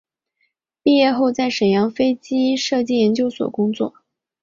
[0.81, 3.93] 毕业后在沈阳飞机设计研究所工作。